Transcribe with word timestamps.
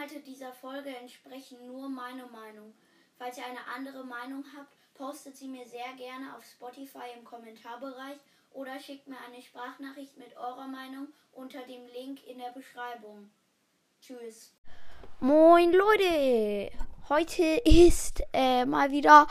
Inhalte 0.00 0.20
dieser 0.20 0.54
Folge 0.54 0.96
entsprechen 0.96 1.66
nur 1.66 1.90
meiner 1.90 2.26
Meinung. 2.28 2.72
Falls 3.18 3.36
ihr 3.36 3.44
eine 3.44 3.66
andere 3.76 4.02
Meinung 4.02 4.46
habt, 4.56 4.72
postet 4.94 5.36
sie 5.36 5.46
mir 5.46 5.66
sehr 5.66 5.92
gerne 5.98 6.34
auf 6.34 6.42
Spotify 6.42 7.12
im 7.18 7.22
Kommentarbereich 7.22 8.16
oder 8.50 8.80
schickt 8.80 9.08
mir 9.08 9.18
eine 9.28 9.42
Sprachnachricht 9.42 10.16
mit 10.16 10.34
eurer 10.38 10.68
Meinung 10.68 11.08
unter 11.32 11.60
dem 11.64 11.86
Link 11.88 12.26
in 12.26 12.38
der 12.38 12.50
Beschreibung. 12.52 13.30
Tschüss. 14.00 14.56
Moin 15.20 15.70
Leute, 15.70 16.70
heute 17.10 17.60
ist 17.66 18.22
äh, 18.32 18.64
mal 18.64 18.90
wieder 18.90 19.26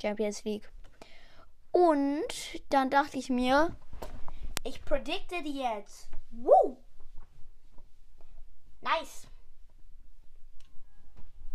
Champions, 0.00 0.44
League. 0.44 0.70
Und 1.72 2.62
dann 2.70 2.88
dachte 2.88 3.18
ich 3.18 3.28
mir, 3.28 3.76
ich 4.64 4.82
predikte 4.82 5.42
die 5.42 5.60
jetzt. 5.60 6.08
Woo! 6.30 6.79
Nice. 8.82 9.26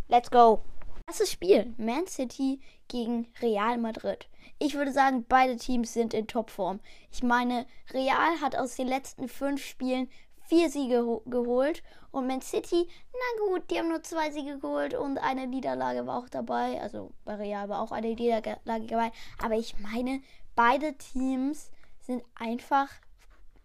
Let's 0.08 0.30
go. 0.30 0.62
Erstes 1.08 1.32
Spiel. 1.32 1.74
Man 1.78 2.08
City 2.08 2.60
gegen 2.88 3.28
Real 3.42 3.78
Madrid. 3.78 4.28
Ich 4.60 4.76
würde 4.76 4.92
sagen, 4.92 5.26
beide 5.28 5.58
Teams 5.58 5.94
sind 5.94 6.14
in 6.14 6.28
Topform. 6.28 6.80
Ich 7.12 7.24
meine, 7.24 7.66
Real 7.92 8.40
hat 8.42 8.56
aus 8.56 8.76
den 8.76 8.88
letzten 8.88 9.28
fünf 9.28 9.64
Spielen 9.64 10.10
vier 10.48 10.70
Siege 10.70 11.22
geholt 11.26 11.84
und 12.12 12.28
Man 12.28 12.42
City, 12.42 12.88
na 13.12 13.46
gut, 13.46 13.70
die 13.70 13.80
haben 13.80 13.90
nur 13.90 14.04
zwei 14.04 14.32
Siege 14.32 14.60
geholt 14.60 14.94
und 14.94 15.18
eine 15.18 15.48
Niederlage 15.48 16.06
war 16.06 16.20
auch 16.20 16.30
dabei. 16.30 16.80
Also 16.82 17.12
bei 17.26 17.36
Real 17.36 17.68
war 17.68 17.82
auch 17.82 17.92
eine 17.92 18.08
Niederlage 18.08 18.60
dabei. 18.64 19.12
Aber 19.42 19.56
ich 19.56 19.78
meine, 19.80 20.22
beide 20.56 20.96
Teams 20.98 21.72
sind 22.00 22.24
einfach 22.36 22.90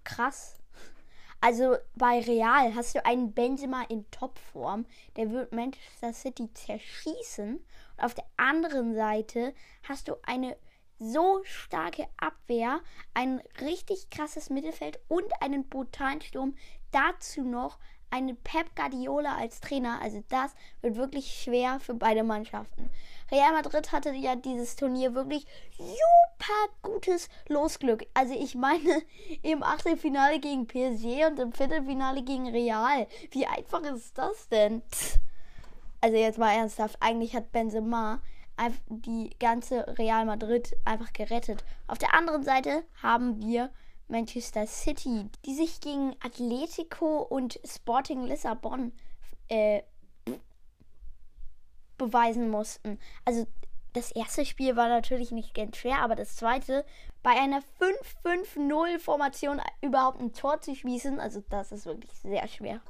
krass 0.05 0.60
also 1.41 1.77
bei 1.95 2.21
Real 2.21 2.75
hast 2.75 2.95
du 2.95 3.05
einen 3.05 3.33
Benzema 3.33 3.83
in 3.89 4.11
Topform, 4.11 4.85
der 5.17 5.31
wird 5.31 5.53
Manchester 5.53 6.13
City 6.13 6.53
zerschießen. 6.53 7.57
Und 7.57 8.05
auf 8.05 8.15
der 8.15 8.27
anderen 8.37 8.95
Seite 8.95 9.55
hast 9.89 10.09
du 10.09 10.17
eine 10.23 10.57
so 10.99 11.41
starke 11.45 12.07
Abwehr, 12.19 12.81
ein 13.15 13.41
richtig 13.61 14.11
krasses 14.11 14.51
Mittelfeld 14.51 15.01
und 15.09 15.31
einen 15.41 15.67
brutalen 15.67 16.21
Sturm. 16.21 16.55
Dazu 16.93 17.43
noch 17.43 17.79
einen 18.11 18.37
Pep 18.37 18.75
Guardiola 18.75 19.37
als 19.37 19.61
Trainer. 19.61 20.01
Also 20.03 20.23
das 20.29 20.53
wird 20.83 20.97
wirklich 20.97 21.43
schwer 21.43 21.81
für 21.81 21.95
beide 21.95 22.23
Mannschaften. 22.23 22.91
Real 23.31 23.53
Madrid 23.53 23.93
hatte 23.93 24.11
ja 24.11 24.35
dieses 24.35 24.77
Turnier 24.77 25.15
wirklich 25.15 25.47
super 25.79 26.73
gutes 26.83 27.29
Losglück. 27.49 28.07
Also 28.15 28.35
ich 28.35 28.55
meine, 28.55 29.03
im 29.43 29.63
Achtelfinale 29.63 30.41
gegen 30.41 30.67
PSG 30.67 31.27
und 31.27 31.39
im 31.39 31.53
Viertelfinale 31.53 32.23
gegen 32.23 32.49
Real. 32.49 33.07
Wie 33.31 33.47
einfach 33.47 33.83
ist 33.83 34.19
das 34.19 34.49
denn? 34.49 34.83
Also 36.01 36.17
jetzt 36.17 36.39
mal 36.39 36.53
ernsthaft, 36.53 36.97
eigentlich 37.01 37.37
hat 37.37 37.53
Benzema 37.53 38.21
die 38.89 39.31
ganze 39.39 39.87
Real 39.99 40.27
Madrid 40.27 40.77
einfach 40.85 41.13
gerettet. 41.13 41.65
Auf 41.87 41.99
der 41.99 42.15
anderen 42.15 42.43
Seite 42.43 42.85
haben 43.03 43.41
wir 43.41 43.71
Manchester 44.11 44.67
City, 44.67 45.31
die 45.45 45.55
sich 45.55 45.81
gegen 45.81 46.15
Atletico 46.21 47.23
und 47.23 47.61
Sporting 47.65 48.25
Lissabon 48.25 48.93
äh, 49.49 49.83
beweisen 51.97 52.49
mussten. 52.49 52.99
Also 53.25 53.47
das 53.93 54.13
erste 54.13 54.45
Spiel 54.45 54.77
war 54.77 54.89
natürlich 54.89 55.33
nicht 55.33 55.55
ganz 55.55 55.77
schwer, 55.77 56.01
aber 56.01 56.15
das 56.15 56.37
zweite, 56.37 56.85
bei 57.23 57.31
einer 57.31 57.61
5-5-0-Formation 58.25 59.61
überhaupt 59.83 60.21
ein 60.21 60.33
Tor 60.33 60.61
zu 60.61 60.75
schießen, 60.75 61.19
also 61.19 61.43
das 61.51 61.73
ist 61.73 61.87
wirklich 61.87 62.13
sehr 62.13 62.47
schwer. 62.49 62.81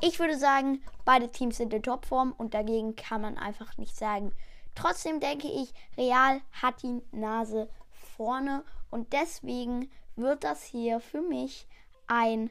Ich 0.00 0.18
würde 0.18 0.36
sagen, 0.36 0.82
beide 1.04 1.30
Teams 1.30 1.58
sind 1.58 1.72
in 1.72 1.82
Topform 1.82 2.34
und 2.36 2.54
dagegen 2.54 2.96
kann 2.96 3.20
man 3.20 3.38
einfach 3.38 3.76
nicht 3.78 3.96
sagen. 3.96 4.32
Trotzdem 4.74 5.20
denke 5.20 5.46
ich, 5.46 5.72
Real 5.96 6.40
hat 6.50 6.82
die 6.82 7.02
Nase 7.12 7.68
vorne 8.16 8.64
und 8.90 9.12
deswegen 9.12 9.88
wird 10.16 10.44
das 10.44 10.62
hier 10.64 11.00
für 11.00 11.22
mich 11.22 11.66
ein 12.06 12.50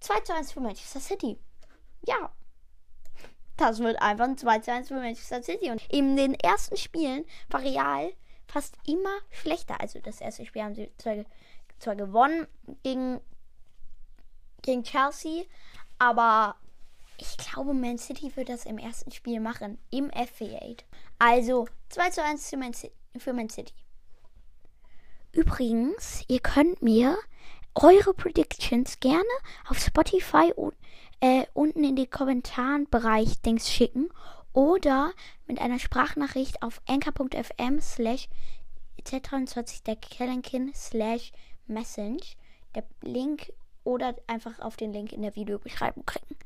2 0.00 0.20
zu 0.20 0.34
1 0.34 0.52
für 0.52 0.60
Manchester 0.60 1.00
City. 1.00 1.38
Ja, 2.06 2.32
das 3.56 3.80
wird 3.80 4.00
einfach 4.00 4.24
ein 4.24 4.38
2 4.38 4.58
zu 4.60 4.72
1 4.72 4.88
für 4.88 4.94
Manchester 4.94 5.42
City. 5.42 5.70
Und 5.70 5.82
in 5.90 6.16
den 6.16 6.34
ersten 6.34 6.76
Spielen 6.76 7.24
war 7.50 7.60
Real 7.60 8.12
fast 8.46 8.76
immer 8.86 9.18
schlechter. 9.30 9.80
Also 9.80 10.00
das 10.00 10.20
erste 10.20 10.46
Spiel 10.46 10.62
haben 10.62 10.74
sie 10.74 10.90
zwar, 10.98 11.24
zwar 11.78 11.96
gewonnen 11.96 12.46
gegen, 12.82 13.20
gegen 14.62 14.84
Chelsea, 14.84 15.44
aber 15.98 16.56
ich 17.18 17.36
glaube, 17.36 17.74
Man 17.74 17.98
City 17.98 18.34
wird 18.36 18.48
das 18.48 18.64
im 18.64 18.78
ersten 18.78 19.10
Spiel 19.10 19.40
machen. 19.40 19.78
Im 19.90 20.08
FA8. 20.10 20.84
Also 21.18 21.66
2 21.88 22.10
zu 22.10 22.22
1 22.22 22.48
für 22.48 22.56
Man, 22.56 22.72
für 23.18 23.32
Man 23.32 23.48
City. 23.48 23.74
Übrigens, 25.32 26.24
ihr 26.28 26.40
könnt 26.40 26.82
mir 26.82 27.16
eure 27.74 28.14
Predictions 28.14 28.98
gerne 29.00 29.22
auf 29.68 29.78
Spotify 29.78 30.52
äh, 31.20 31.44
unten 31.54 31.84
in 31.84 31.96
die 31.96 32.06
Kommentarbereich 32.06 33.40
Dings 33.42 33.70
schicken 33.70 34.08
oder 34.52 35.12
mit 35.46 35.60
einer 35.60 35.78
Sprachnachricht 35.78 36.62
auf 36.62 36.80
anchor.fm 36.86 37.80
slash 37.80 38.28
z23 39.04 39.84
der 39.84 39.96
Kellenkin 39.96 40.72
slash 40.74 41.32
message 41.66 42.36
der 42.74 42.84
Link 43.02 43.52
oder 43.84 44.16
einfach 44.26 44.58
auf 44.60 44.76
den 44.76 44.92
Link 44.92 45.12
in 45.12 45.22
der 45.22 45.34
Videobeschreibung 45.36 46.04
klicken. 46.04 46.36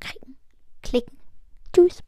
Klicken. 0.00 0.36
Klicken. 0.82 1.18
Tschüss. 1.72 2.02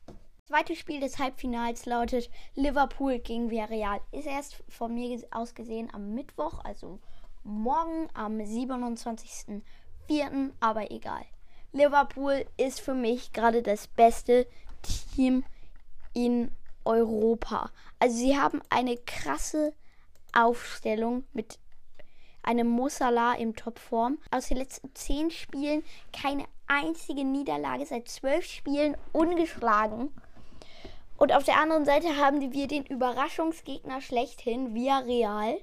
Zweites 0.49 0.79
Spiel 0.79 0.99
des 1.01 1.19
Halbfinals 1.19 1.85
lautet 1.85 2.31
Liverpool 2.55 3.19
gegen 3.19 3.51
Villarreal. 3.51 4.01
Ist 4.13 4.27
erst 4.27 4.57
von 4.71 4.95
mir 4.95 5.23
aus 5.31 5.55
gesehen 5.55 5.93
am 5.93 6.15
Mittwoch, 6.15 6.65
also 6.65 7.01
morgen 7.45 8.09
am 8.15 8.39
27.04., 8.39 9.61
aber 10.59 10.91
egal. 10.91 11.27
Liverpool 11.73 12.47
ist 12.57 12.81
für 12.81 12.95
mich 12.95 13.35
gerade 13.35 13.63
das 13.63 13.89
beste 13.89 14.47
Team 15.15 15.45
in 16.15 16.51
Europa. 16.87 17.71
Also 17.99 18.17
sie 18.17 18.39
haben 18.39 18.63
eine 18.71 18.97
krasse 18.97 19.75
Aufstellung 20.33 21.25
mit 21.35 21.59
einem 22.43 22.69
Musala 22.69 23.35
im 23.35 23.55
Topform. 23.55 24.17
Aus 24.31 24.49
den 24.49 24.57
letzten 24.57 24.95
zehn 24.95 25.31
Spielen 25.31 25.85
keine 26.11 26.47
einzige 26.69 27.25
Niederlage, 27.27 27.85
seit 27.85 28.09
zwölf 28.09 28.47
Spielen 28.47 28.97
ungeschlagen. 29.13 30.11
Und 31.19 31.33
auf 31.35 31.43
der 31.43 31.59
anderen 31.59 31.85
Seite 31.85 32.17
haben 32.17 32.53
wir 32.53 32.69
den 32.69 32.87
Überraschungsgegner 32.87 34.01
schlechthin, 34.01 34.73
Villarreal, 34.73 35.61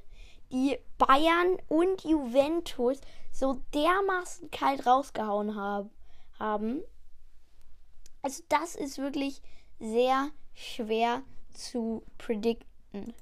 die 0.52 0.78
Bayern 0.98 1.58
und 1.70 2.04
Juventus 2.04 3.00
so 3.32 3.62
dermaßen 3.74 4.52
kalt 4.52 4.86
rausgehauen 4.86 5.56
haben. 5.56 6.84
Also 8.22 8.44
das 8.50 8.76
ist 8.76 8.98
wirklich 8.98 9.42
sehr 9.80 10.30
schwer 10.54 11.24
zu 11.54 12.04
predikten. 12.18 13.14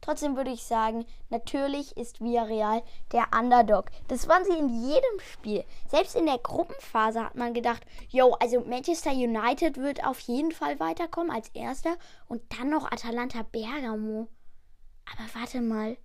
Trotzdem 0.00 0.36
würde 0.36 0.50
ich 0.50 0.62
sagen, 0.62 1.04
natürlich 1.28 1.96
ist 1.96 2.20
Villarreal 2.20 2.82
der 3.12 3.26
Underdog. 3.36 3.86
Das 4.06 4.28
waren 4.28 4.44
sie 4.44 4.56
in 4.56 4.68
jedem 4.68 5.20
Spiel. 5.32 5.64
Selbst 5.88 6.14
in 6.14 6.26
der 6.26 6.38
Gruppenphase 6.38 7.24
hat 7.24 7.34
man 7.34 7.52
gedacht, 7.52 7.84
yo, 8.08 8.34
also 8.40 8.60
Manchester 8.60 9.10
United 9.10 9.76
wird 9.76 10.04
auf 10.04 10.20
jeden 10.20 10.52
Fall 10.52 10.78
weiterkommen 10.80 11.30
als 11.30 11.48
erster 11.48 11.96
und 12.28 12.42
dann 12.58 12.70
noch 12.70 12.90
Atalanta 12.90 13.42
Bergamo. 13.42 14.28
Aber 15.10 15.40
warte 15.40 15.60
mal, 15.60 15.96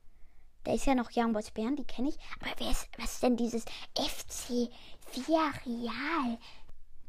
da 0.64 0.74
ist 0.74 0.86
ja 0.86 0.96
noch 0.96 1.12
Young 1.16 1.34
Boys 1.34 1.52
Bern, 1.52 1.76
die 1.76 1.86
kenne 1.86 2.10
ich. 2.10 2.18
Aber 2.40 2.52
wer 2.58 2.72
ist, 2.72 2.88
was 2.98 3.14
ist 3.14 3.24
denn 3.24 3.38
dieses 3.38 3.66
FC 3.96 4.70
Villarreal? 5.14 6.40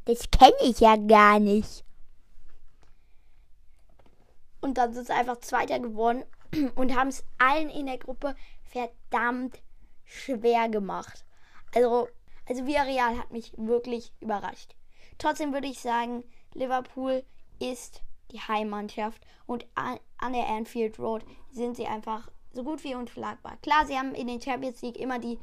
Das 0.04 0.30
kenne 0.30 0.56
ich 0.62 0.80
ja 0.80 0.96
gar 0.96 1.40
nicht. 1.40 1.84
Und 4.60 4.78
dann 4.78 4.92
sind 4.92 5.06
sie 5.06 5.12
einfach 5.12 5.38
Zweiter 5.40 5.78
geworden 5.78 6.24
und 6.74 6.94
haben 6.94 7.08
es 7.08 7.24
allen 7.38 7.68
in 7.68 7.86
der 7.86 7.98
Gruppe 7.98 8.34
verdammt 8.62 9.60
schwer 10.04 10.68
gemacht. 10.68 11.24
Also, 11.74 12.08
also 12.48 12.66
Villarreal 12.66 13.18
hat 13.18 13.32
mich 13.32 13.52
wirklich 13.56 14.12
überrascht. 14.20 14.74
Trotzdem 15.18 15.52
würde 15.52 15.68
ich 15.68 15.80
sagen, 15.80 16.24
Liverpool 16.54 17.24
ist 17.58 18.02
die 18.30 18.40
Heimmannschaft 18.40 19.22
und 19.46 19.66
an, 19.74 19.98
der 20.32 20.48
Anfield 20.48 20.98
Road 20.98 21.24
sind 21.50 21.76
sie 21.76 21.86
einfach 21.86 22.30
so 22.52 22.64
gut 22.64 22.82
wie 22.84 22.94
unschlagbar. 22.94 23.58
Klar, 23.62 23.86
sie 23.86 23.98
haben 23.98 24.14
in 24.14 24.26
den 24.26 24.40
Champions 24.40 24.82
League 24.82 24.98
immer 24.98 25.18
die 25.18 25.38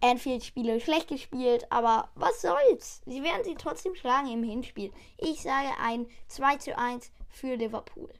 Anfield-Spiele 0.00 0.80
schlecht 0.80 1.08
gespielt, 1.08 1.66
aber 1.70 2.08
was 2.14 2.40
soll's? 2.40 3.02
Sie 3.04 3.22
werden 3.22 3.44
sie 3.44 3.54
trotzdem 3.54 3.94
schlagen 3.94 4.32
im 4.32 4.42
Hinspiel. 4.42 4.92
Ich 5.18 5.42
sage 5.42 5.68
ein 5.80 6.06
2 6.28 6.56
zu 6.56 6.78
1 6.78 7.12
für 7.28 7.54
Liverpool. 7.54 8.10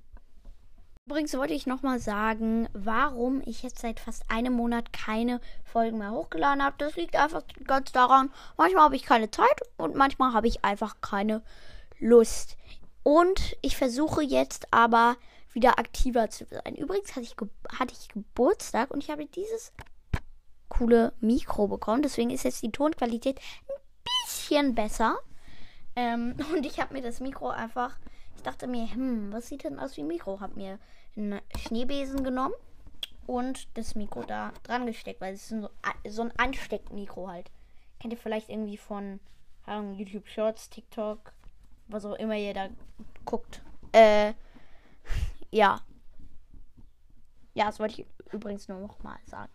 Übrigens 1.06 1.37
wollte 1.37 1.55
ich 1.55 1.67
nochmal 1.67 1.99
sagen, 1.99 2.69
warum 2.73 3.43
ich 3.44 3.62
jetzt 3.62 3.81
seit 3.81 3.99
fast 3.99 4.31
einem 4.31 4.52
Monat 4.52 4.93
keine 4.93 5.41
Folgen 5.64 5.99
mehr 5.99 6.12
hochgeladen 6.12 6.62
habe. 6.62 6.76
Das 6.79 6.97
liegt 6.97 7.17
einfach 7.17 7.43
ganz 7.64 7.91
daran, 7.93 8.31
manchmal 8.56 8.85
habe 8.85 8.97
ich 8.97 9.02
keine 9.02 9.31
Zeit 9.31 9.61
und 9.76 9.97
manchmal 9.97 10.32
habe 10.32 10.47
ich 10.47 10.64
einfach 10.64 11.00
keine 11.00 11.43
Lust. 11.99 12.56
Und 13.02 13.56
ich 13.62 13.76
versuche 13.76 14.23
jetzt 14.23 14.73
aber 14.73 15.17
wieder 15.52 15.79
aktiver 15.79 16.31
zu 16.31 16.47
sein. 16.47 16.76
Übrigens 16.76 17.17
hatte 17.17 17.23
ich, 17.23 17.35
hatte 17.79 17.94
ich 17.99 18.08
Geburtstag 18.08 18.91
und 18.91 19.02
ich 19.02 19.11
habe 19.11 19.26
dieses 19.26 19.73
coole 20.69 21.12
Mikro 21.20 21.69
bekommen. 21.69 22.02
Deswegen 22.02 22.31
ist 22.31 22.44
jetzt 22.44 22.62
die 22.62 22.73
Tonqualität 22.73 23.38
ein 23.38 23.82
bisschen 24.05 24.75
besser. 24.75 25.19
Ähm, 25.97 26.37
und 26.52 26.64
ich 26.64 26.81
habe 26.81 26.94
mir 26.94 27.02
das 27.02 27.20
Mikro 27.20 27.49
einfach, 27.49 27.99
ich 28.41 28.45
dachte 28.45 28.67
mir, 28.67 28.91
hm, 28.91 29.31
was 29.35 29.49
sieht 29.49 29.65
denn 29.65 29.79
aus 29.79 29.99
wie 29.99 30.01
ein 30.01 30.07
Mikro? 30.07 30.41
Habe 30.41 30.55
mir 30.55 30.79
einen 31.15 31.43
Schneebesen 31.59 32.25
genommen 32.25 32.55
und 33.27 33.69
das 33.77 33.95
Mikro 33.95 34.23
da 34.23 34.55
dran 34.63 34.87
gesteckt, 34.87 35.21
weil 35.21 35.35
es 35.35 35.53
ist 35.53 35.69
so, 36.09 36.23
ein 36.23 36.33
Ansteckmikro 36.39 37.29
halt. 37.29 37.51
Kennt 38.01 38.15
ihr 38.15 38.19
vielleicht 38.19 38.49
irgendwie 38.49 38.79
von 38.79 39.21
YouTube 39.95 40.27
Shorts, 40.27 40.71
TikTok, 40.71 41.35
was 41.89 42.07
auch 42.07 42.15
immer 42.15 42.35
ihr 42.35 42.55
da 42.55 42.71
guckt. 43.27 43.61
Äh, 43.93 44.33
ja. 45.51 45.83
Ja, 47.53 47.67
das 47.67 47.79
wollte 47.79 48.01
ich 48.01 48.33
übrigens 48.33 48.69
nur 48.69 48.81
noch 48.81 49.03
mal 49.03 49.19
sagen. 49.27 49.53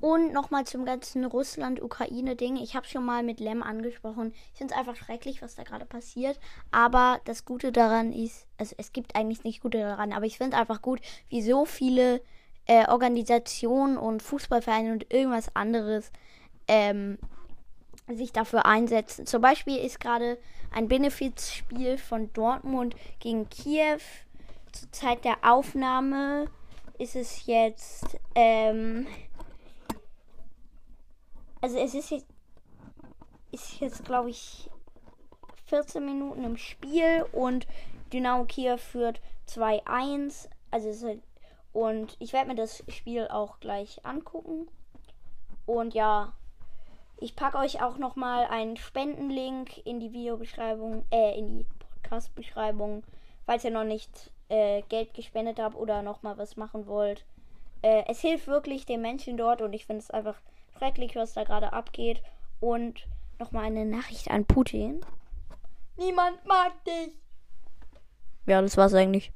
Und 0.00 0.32
nochmal 0.32 0.64
zum 0.64 0.84
ganzen 0.84 1.24
Russland-Ukraine-Ding. 1.24 2.56
Ich 2.56 2.76
habe 2.76 2.86
schon 2.86 3.04
mal 3.04 3.22
mit 3.22 3.40
Lem 3.40 3.62
angesprochen. 3.62 4.32
Ich 4.52 4.58
finde 4.58 4.74
es 4.74 4.78
einfach 4.78 4.96
schrecklich, 4.96 5.42
was 5.42 5.56
da 5.56 5.64
gerade 5.64 5.86
passiert. 5.86 6.38
Aber 6.70 7.20
das 7.24 7.44
Gute 7.44 7.72
daran 7.72 8.12
ist, 8.12 8.46
also 8.58 8.74
es 8.78 8.92
gibt 8.92 9.16
eigentlich 9.16 9.42
nicht 9.42 9.60
Gute 9.60 9.78
daran, 9.78 10.12
aber 10.12 10.26
ich 10.26 10.38
finde 10.38 10.56
es 10.56 10.60
einfach 10.60 10.82
gut, 10.82 11.00
wie 11.28 11.42
so 11.42 11.64
viele 11.64 12.20
äh, 12.66 12.86
Organisationen 12.88 13.96
und 13.96 14.22
Fußballvereine 14.22 14.92
und 14.92 15.12
irgendwas 15.12 15.54
anderes 15.56 16.12
ähm, 16.68 17.18
sich 18.06 18.32
dafür 18.32 18.66
einsetzen. 18.66 19.26
Zum 19.26 19.42
Beispiel 19.42 19.78
ist 19.78 20.00
gerade 20.00 20.38
ein 20.70 20.86
Benefizspiel 20.86 21.98
von 21.98 22.32
Dortmund 22.32 22.94
gegen 23.18 23.48
Kiew. 23.48 23.98
Zur 24.72 24.92
Zeit 24.92 25.24
der 25.24 25.38
Aufnahme 25.42 26.46
ist 26.98 27.16
es 27.16 27.46
jetzt. 27.46 28.18
Ähm, 28.34 29.06
also 31.60 31.78
es 31.78 31.94
ist 31.94 32.10
jetzt, 32.10 32.26
ist 33.52 33.80
jetzt 33.80 34.04
glaube 34.04 34.30
ich 34.30 34.70
14 35.66 36.04
Minuten 36.04 36.44
im 36.44 36.56
Spiel 36.56 37.26
und 37.32 37.66
Dynamo 38.12 38.44
Kiew 38.44 38.78
führt 38.78 39.20
2-1. 39.48 40.48
Also 40.70 41.06
halt, 41.06 41.22
und 41.72 42.16
ich 42.18 42.32
werde 42.32 42.48
mir 42.48 42.54
das 42.54 42.82
Spiel 42.88 43.28
auch 43.28 43.60
gleich 43.60 44.04
angucken. 44.04 44.68
Und 45.66 45.94
ja, 45.94 46.32
ich 47.18 47.36
packe 47.36 47.58
euch 47.58 47.82
auch 47.82 47.98
noch 47.98 48.16
mal 48.16 48.46
einen 48.46 48.76
Spendenlink 48.76 49.86
in 49.86 50.00
die 50.00 50.12
Videobeschreibung, 50.12 51.04
äh, 51.10 51.38
in 51.38 51.58
die 51.58 51.66
Podcast-Beschreibung, 51.78 53.02
falls 53.44 53.64
ihr 53.64 53.70
noch 53.70 53.84
nicht 53.84 54.30
äh, 54.48 54.82
Geld 54.88 55.12
gespendet 55.14 55.58
habt 55.58 55.76
oder 55.76 56.02
noch 56.02 56.22
mal 56.22 56.38
was 56.38 56.56
machen 56.56 56.86
wollt. 56.86 57.24
Äh, 57.82 58.04
es 58.08 58.20
hilft 58.20 58.46
wirklich 58.46 58.86
den 58.86 59.02
Menschen 59.02 59.36
dort 59.36 59.60
und 59.60 59.72
ich 59.74 59.84
finde 59.84 60.00
es 60.00 60.10
einfach 60.10 60.40
schrecklich, 60.78 61.16
was 61.16 61.34
da 61.34 61.44
gerade 61.44 61.72
abgeht. 61.72 62.22
Und 62.60 63.06
nochmal 63.38 63.64
eine 63.64 63.84
Nachricht 63.84 64.30
an 64.30 64.44
Putin. 64.44 65.00
Niemand 65.96 66.44
mag 66.46 66.72
dich. 66.84 67.14
Ja, 68.46 68.62
das 68.62 68.76
war's 68.76 68.94
eigentlich. 68.94 69.32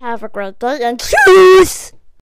Have 0.00 0.24
a 0.24 0.28
great 0.28 0.60
day 0.60 0.84
and 0.84 1.00
tschüss! 1.00 1.94